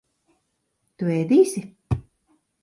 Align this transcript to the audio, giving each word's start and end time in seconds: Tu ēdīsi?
Tu 1.03 1.11
ēdīsi? 1.17 1.65